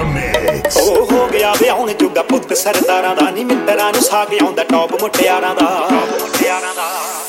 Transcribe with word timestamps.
ਉਹ 0.00 1.12
ਹੋ 1.12 1.28
ਗਿਆ 1.32 1.54
ਵਿਆਹਣ 1.60 1.92
ਜੁਗਾ 1.92 2.22
ਪੁੱਤ 2.22 2.52
ਸਰਦਾਰਾਂ 2.52 3.16
ਦਾ 3.16 3.30
ਨਹੀਂ 3.30 3.46
ਮਿੰਦਰਾਂ 3.46 3.92
ਨੂੰ 3.92 4.02
ਸਾਗ 4.02 4.34
ਆਉਂਦਾ 4.42 4.64
ਟੌਪ 4.64 5.02
ਮੁਟਿਆਰਾਂ 5.02 5.54
ਦਾ। 5.54 5.88
ਮੁਟਿਆਰਾਂ 5.90 6.74
ਦਾ। 6.74 7.19